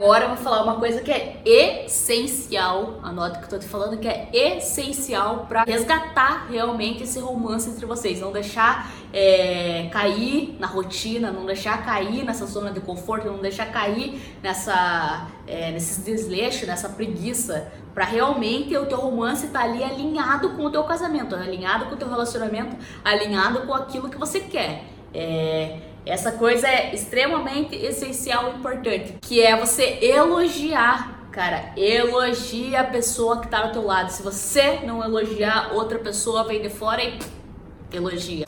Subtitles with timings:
[0.00, 3.98] Agora eu vou falar uma coisa que é essencial, anota que eu tô te falando
[3.98, 10.66] que é essencial para resgatar realmente esse romance entre vocês, não deixar é, cair na
[10.66, 16.66] rotina, não deixar cair nessa zona de conforto, não deixar cair nessa, é, nesses desleixos,
[16.66, 21.36] nessa preguiça, para realmente o teu romance estar tá ali alinhado com o teu casamento,
[21.36, 22.74] alinhado com o teu relacionamento,
[23.04, 24.82] alinhado com aquilo que você quer.
[25.12, 32.84] É, essa coisa é extremamente essencial e importante, que é você elogiar Cara, elogia a
[32.84, 34.10] pessoa que tá ao teu lado.
[34.10, 37.18] Se você não elogiar, outra pessoa vem de fora e
[37.92, 38.44] elogia.